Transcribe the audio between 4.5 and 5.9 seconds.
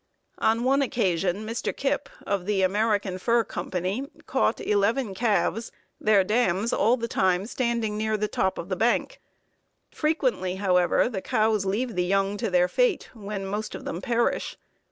eleven calves,